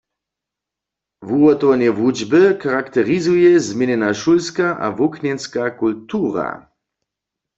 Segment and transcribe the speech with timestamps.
[1.27, 6.47] Wuhotowanje wučby charakterizuje změnjena šulska a wuknjenska kultura.